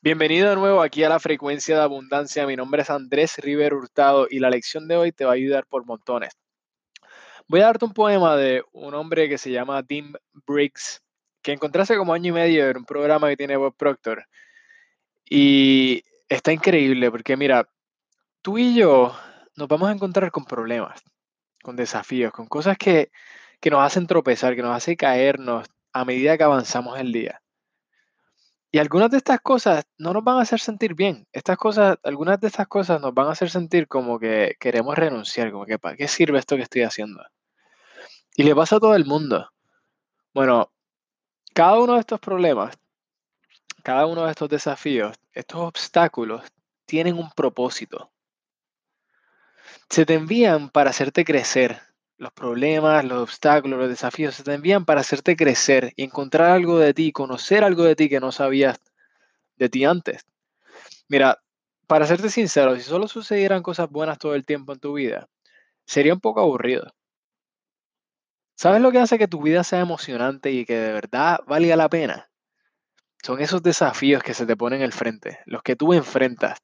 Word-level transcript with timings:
Bienvenido 0.00 0.48
de 0.48 0.54
nuevo 0.54 0.80
aquí 0.80 1.02
a 1.02 1.08
la 1.08 1.18
frecuencia 1.18 1.76
de 1.76 1.82
abundancia. 1.82 2.46
Mi 2.46 2.54
nombre 2.54 2.82
es 2.82 2.90
Andrés 2.90 3.36
River 3.38 3.74
Hurtado 3.74 4.28
y 4.30 4.38
la 4.38 4.48
lección 4.48 4.86
de 4.86 4.96
hoy 4.96 5.10
te 5.10 5.24
va 5.24 5.32
a 5.32 5.34
ayudar 5.34 5.66
por 5.66 5.84
montones. 5.84 6.38
Voy 7.48 7.62
a 7.62 7.64
darte 7.64 7.84
un 7.84 7.92
poema 7.92 8.36
de 8.36 8.62
un 8.70 8.94
hombre 8.94 9.28
que 9.28 9.38
se 9.38 9.50
llama 9.50 9.82
Tim 9.82 10.12
Briggs, 10.46 11.02
que 11.42 11.50
encontré 11.50 11.84
como 11.96 12.12
año 12.12 12.28
y 12.28 12.32
medio 12.32 12.68
en 12.70 12.76
un 12.76 12.84
programa 12.84 13.28
que 13.28 13.36
tiene 13.36 13.56
Bob 13.56 13.74
Proctor. 13.76 14.24
Y 15.28 16.04
está 16.28 16.52
increíble 16.52 17.10
porque 17.10 17.36
mira, 17.36 17.68
tú 18.40 18.56
y 18.56 18.76
yo 18.76 19.18
nos 19.56 19.66
vamos 19.66 19.88
a 19.88 19.92
encontrar 19.92 20.30
con 20.30 20.44
problemas, 20.44 21.02
con 21.60 21.74
desafíos, 21.74 22.30
con 22.30 22.46
cosas 22.46 22.78
que, 22.78 23.10
que 23.58 23.70
nos 23.70 23.84
hacen 23.84 24.06
tropezar, 24.06 24.54
que 24.54 24.62
nos 24.62 24.76
hacen 24.76 24.94
caernos 24.94 25.66
a 25.92 26.04
medida 26.04 26.38
que 26.38 26.44
avanzamos 26.44 27.00
el 27.00 27.10
día. 27.10 27.42
Y 28.78 28.80
algunas 28.80 29.10
de 29.10 29.16
estas 29.16 29.40
cosas 29.40 29.84
no 29.98 30.12
nos 30.12 30.22
van 30.22 30.38
a 30.38 30.42
hacer 30.42 30.60
sentir 30.60 30.94
bien. 30.94 31.26
Estas 31.32 31.56
cosas, 31.56 31.98
algunas 32.04 32.38
de 32.38 32.46
estas 32.46 32.68
cosas 32.68 33.00
nos 33.00 33.12
van 33.12 33.26
a 33.26 33.32
hacer 33.32 33.50
sentir 33.50 33.88
como 33.88 34.20
que 34.20 34.54
queremos 34.60 34.94
renunciar, 34.94 35.50
como 35.50 35.66
que 35.66 35.80
¿para 35.80 35.96
qué 35.96 36.06
sirve 36.06 36.38
esto 36.38 36.54
que 36.54 36.62
estoy 36.62 36.82
haciendo? 36.82 37.20
Y 38.36 38.44
le 38.44 38.54
pasa 38.54 38.76
a 38.76 38.78
todo 38.78 38.94
el 38.94 39.04
mundo. 39.04 39.50
Bueno, 40.32 40.72
cada 41.52 41.80
uno 41.80 41.94
de 41.94 41.98
estos 41.98 42.20
problemas, 42.20 42.78
cada 43.82 44.06
uno 44.06 44.26
de 44.26 44.30
estos 44.30 44.48
desafíos, 44.48 45.16
estos 45.32 45.58
obstáculos, 45.58 46.44
tienen 46.86 47.18
un 47.18 47.32
propósito. 47.32 48.12
Se 49.90 50.06
te 50.06 50.14
envían 50.14 50.70
para 50.70 50.90
hacerte 50.90 51.24
crecer, 51.24 51.82
los 52.18 52.32
problemas, 52.32 53.04
los 53.04 53.22
obstáculos, 53.22 53.78
los 53.78 53.88
desafíos 53.88 54.34
se 54.34 54.42
te 54.42 54.52
envían 54.52 54.84
para 54.84 55.00
hacerte 55.00 55.36
crecer 55.36 55.92
y 55.96 56.02
encontrar 56.02 56.50
algo 56.50 56.78
de 56.78 56.92
ti, 56.92 57.12
conocer 57.12 57.62
algo 57.62 57.84
de 57.84 57.94
ti 57.94 58.08
que 58.08 58.20
no 58.20 58.32
sabías 58.32 58.80
de 59.56 59.68
ti 59.68 59.84
antes. 59.84 60.26
Mira, 61.08 61.38
para 61.86 62.06
serte 62.06 62.28
sincero, 62.28 62.74
si 62.76 62.82
solo 62.82 63.08
sucedieran 63.08 63.62
cosas 63.62 63.88
buenas 63.88 64.18
todo 64.18 64.34
el 64.34 64.44
tiempo 64.44 64.72
en 64.72 64.80
tu 64.80 64.94
vida, 64.94 65.28
sería 65.86 66.12
un 66.12 66.20
poco 66.20 66.40
aburrido. 66.40 66.92
¿Sabes 68.56 68.82
lo 68.82 68.90
que 68.90 68.98
hace 68.98 69.18
que 69.18 69.28
tu 69.28 69.40
vida 69.40 69.62
sea 69.62 69.80
emocionante 69.80 70.50
y 70.50 70.64
que 70.66 70.74
de 70.74 70.92
verdad 70.92 71.38
valga 71.46 71.76
la 71.76 71.88
pena? 71.88 72.28
Son 73.22 73.40
esos 73.40 73.62
desafíos 73.62 74.22
que 74.22 74.34
se 74.34 74.46
te 74.46 74.56
ponen 74.56 74.82
al 74.82 74.92
frente, 74.92 75.38
los 75.46 75.62
que 75.62 75.76
tú 75.76 75.92
enfrentas. 75.92 76.58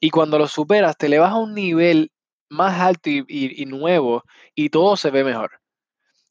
Y 0.00 0.08
cuando 0.08 0.38
los 0.38 0.52
superas, 0.52 0.96
te 0.96 1.06
elevas 1.06 1.32
a 1.32 1.36
un 1.36 1.54
nivel 1.54 2.10
más 2.50 2.78
alto 2.80 3.08
y, 3.08 3.64
nuevo 3.66 4.24
y 4.54 4.68
todo 4.68 4.96
se 4.96 5.10
ve 5.10 5.24
mejor. 5.24 5.52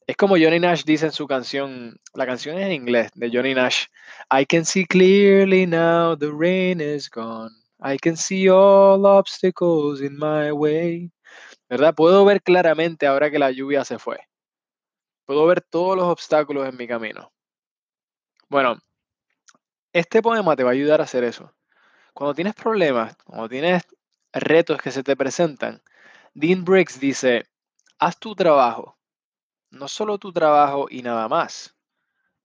Es 0.06 0.16
como 0.16 0.36
Johnny 0.36 0.60
Nash 0.60 0.84
dice 0.84 1.06
en 1.06 1.12
su 1.12 1.26
canción, 1.26 1.98
la 2.14 2.26
canción 2.26 2.58
es 2.58 2.66
en 2.66 2.72
inglés 2.72 3.10
de 3.14 3.30
Johnny 3.32 3.54
Nash, 3.54 3.86
I 4.30 4.44
can 4.44 4.64
see 4.64 4.84
clearly 4.84 5.66
now 5.66 6.16
the 6.16 6.30
rain 6.30 6.80
is 6.80 7.08
gone. 7.08 7.50
I 7.82 7.96
can 7.96 8.16
see 8.16 8.48
all 8.48 9.04
obstacles 9.06 10.00
in 10.00 10.18
my 10.18 10.52
way. 10.52 11.10
¿Verdad? 11.68 11.94
Puedo 11.94 12.24
ver 12.24 12.42
claramente 12.42 13.06
ahora 13.06 13.30
que 13.30 13.38
la 13.38 13.50
lluvia 13.50 13.84
se 13.84 13.98
fue. 13.98 14.18
Puedo 15.24 15.46
ver 15.46 15.60
todos 15.60 15.96
los 15.96 16.06
obstáculos 16.06 16.68
en 16.68 16.76
mi 16.76 16.88
camino. 16.88 17.32
Bueno, 18.48 18.78
este 19.92 20.20
poema 20.20 20.56
te 20.56 20.64
va 20.64 20.70
a 20.70 20.72
ayudar 20.72 21.00
a 21.00 21.04
hacer 21.04 21.24
eso. 21.24 21.54
Cuando 22.12 22.34
tienes 22.34 22.54
problemas, 22.54 23.16
cuando 23.24 23.48
tienes 23.48 23.84
retos 24.32 24.82
que 24.82 24.90
se 24.90 25.02
te 25.02 25.16
presentan, 25.16 25.80
Dean 26.34 26.64
Briggs 26.64 27.00
dice, 27.00 27.44
haz 27.98 28.16
tu 28.18 28.36
trabajo, 28.36 28.96
no 29.70 29.88
solo 29.88 30.16
tu 30.18 30.32
trabajo 30.32 30.86
y 30.88 31.02
nada 31.02 31.28
más, 31.28 31.76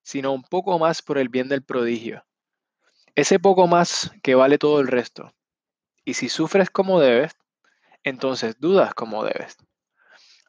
sino 0.02 0.34
un 0.34 0.42
poco 0.42 0.80
más 0.80 1.04
por 1.04 1.20
el 1.20 1.30
bien 1.30 1.50
del 1.50 1.64
prodigio. 1.64 2.26
Ese 3.14 3.40
poco 3.40 3.68
más 3.68 4.12
que 4.24 4.34
vale 4.34 4.58
todo 4.58 4.80
el 4.80 4.88
resto. 4.88 5.32
Y 6.04 6.16
si 6.16 6.30
sufres 6.30 6.72
como 6.72 7.00
debes, 7.00 7.34
entonces 8.04 8.60
dudas 8.60 8.96
como 8.96 9.24
debes. 9.24 9.56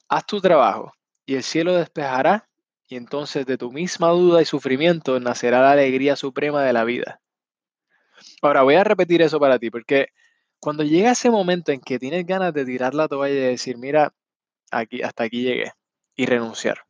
Haz 0.09 0.25
tu 0.25 0.41
trabajo 0.41 0.93
y 1.27 1.35
el 1.35 1.43
cielo 1.43 1.75
despejará 1.75 2.49
y 2.89 2.97
entonces 2.97 3.45
de 3.45 3.59
tu 3.59 3.71
misma 3.71 4.09
duda 4.09 4.41
y 4.41 4.47
sufrimiento 4.47 5.21
nacerá 5.21 5.61
la 5.61 5.73
alegría 5.73 6.17
suprema 6.17 6.63
de 6.63 6.73
la 6.73 6.85
vida. 6.85 7.21
Ahora 8.41 8.63
voy 8.63 8.77
a 8.77 8.85
repetir 8.85 9.21
eso 9.21 9.39
para 9.39 9.59
ti 9.59 9.71
porque 9.71 10.09
cuando 10.61 10.83
llega 10.83 11.13
ese 11.13 11.31
momento 11.31 11.73
en 11.73 11.81
que 11.81 11.99
tienes 11.99 12.27
ganas 12.27 12.53
de 12.53 12.65
tirar 12.65 12.95
la 12.95 13.09
toalla 13.09 13.35
y 13.35 13.39
decir, 13.39 13.79
mira, 13.79 14.13
aquí, 14.71 15.03
hasta 15.03 15.25
aquí 15.25 15.43
llegué, 15.43 15.73
y 16.15 16.27
renunciar. 16.27 16.87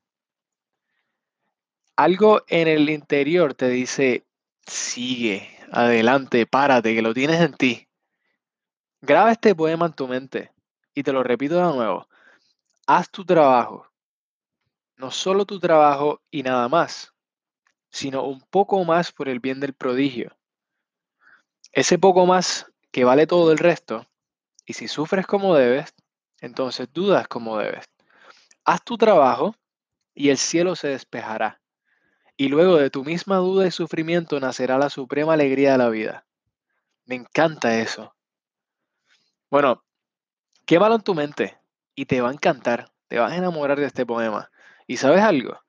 Algo 1.96 2.42
en 2.48 2.68
el 2.68 2.90
interior 2.90 3.54
te 3.54 3.68
dice, 3.68 4.26
sigue, 4.66 5.48
adelante, 5.72 6.46
párate, 6.46 6.94
que 6.94 7.02
lo 7.02 7.14
tienes 7.14 7.40
en 7.40 7.54
ti. 7.54 7.88
Graba 9.00 9.32
este 9.32 9.54
poema 9.54 9.86
en 9.86 9.92
tu 9.92 10.08
mente 10.08 10.52
y 10.94 11.02
te 11.02 11.12
lo 11.12 11.22
repito 11.22 11.56
de 11.56 11.74
nuevo. 11.74 12.08
Haz 12.86 13.10
tu 13.10 13.24
trabajo. 13.24 13.86
No 14.96 15.10
solo 15.10 15.44
tu 15.44 15.60
trabajo 15.60 16.22
y 16.30 16.42
nada 16.42 16.68
más, 16.68 17.12
sino 17.90 18.24
un 18.24 18.40
poco 18.40 18.82
más 18.84 19.12
por 19.12 19.28
el 19.28 19.40
bien 19.40 19.60
del 19.60 19.74
prodigio. 19.74 20.36
Ese 21.72 21.98
poco 21.98 22.26
más 22.26 22.66
que 22.96 23.04
vale 23.04 23.26
todo 23.26 23.52
el 23.52 23.58
resto, 23.58 24.06
y 24.64 24.72
si 24.72 24.88
sufres 24.88 25.26
como 25.26 25.54
debes, 25.54 25.94
entonces 26.40 26.88
dudas 26.94 27.28
como 27.28 27.58
debes. 27.58 27.84
Haz 28.64 28.82
tu 28.84 28.96
trabajo 28.96 29.54
y 30.14 30.30
el 30.30 30.38
cielo 30.38 30.76
se 30.76 30.88
despejará. 30.88 31.60
Y 32.38 32.48
luego 32.48 32.78
de 32.78 32.88
tu 32.88 33.04
misma 33.04 33.36
duda 33.36 33.66
y 33.66 33.70
sufrimiento 33.70 34.40
nacerá 34.40 34.78
la 34.78 34.88
suprema 34.88 35.34
alegría 35.34 35.72
de 35.72 35.76
la 35.76 35.90
vida. 35.90 36.26
Me 37.04 37.16
encanta 37.16 37.78
eso. 37.78 38.16
Bueno, 39.50 39.84
quémalo 40.64 40.94
en 40.94 41.02
tu 41.02 41.14
mente 41.14 41.58
y 41.94 42.06
te 42.06 42.22
va 42.22 42.30
a 42.30 42.32
encantar, 42.32 42.94
te 43.08 43.18
vas 43.18 43.30
a 43.30 43.36
enamorar 43.36 43.78
de 43.78 43.88
este 43.88 44.06
poema. 44.06 44.50
¿Y 44.86 44.96
sabes 44.96 45.20
algo? 45.20 45.60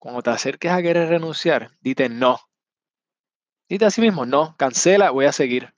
Cuando 0.00 0.22
te 0.22 0.30
acerques 0.30 0.72
a 0.72 0.82
querer 0.82 1.08
renunciar, 1.08 1.70
dite 1.80 2.08
no. 2.08 2.40
Dite 3.68 3.84
a 3.84 3.90
sí 3.92 4.00
mismo, 4.00 4.26
no, 4.26 4.56
cancela, 4.56 5.12
voy 5.12 5.26
a 5.26 5.32
seguir 5.32 5.72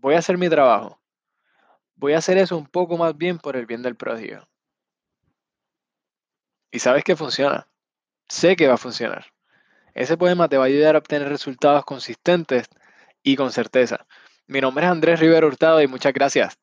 voy 0.00 0.14
a 0.14 0.18
hacer 0.18 0.38
mi 0.38 0.48
trabajo. 0.48 1.00
Voy 1.96 2.12
a 2.12 2.18
hacer 2.18 2.38
eso 2.38 2.56
un 2.56 2.66
poco 2.66 2.96
más 2.96 3.16
bien 3.16 3.38
por 3.38 3.56
el 3.56 3.66
bien 3.66 3.82
del 3.82 3.96
pródigo. 3.96 4.46
Y 6.70 6.78
sabes 6.78 7.02
que 7.04 7.16
funciona. 7.16 7.68
Sé 8.28 8.56
que 8.56 8.68
va 8.68 8.74
a 8.74 8.78
funcionar. 8.78 9.32
Ese 9.94 10.16
poema 10.16 10.48
te 10.48 10.56
va 10.56 10.64
a 10.64 10.66
ayudar 10.66 10.94
a 10.94 10.98
obtener 10.98 11.28
resultados 11.28 11.84
consistentes 11.84 12.68
y 13.22 13.36
con 13.36 13.50
certeza. 13.50 14.06
Mi 14.46 14.60
nombre 14.60 14.84
es 14.84 14.90
Andrés 14.90 15.18
Rivero 15.18 15.48
Hurtado 15.48 15.82
y 15.82 15.88
muchas 15.88 16.12
gracias. 16.12 16.58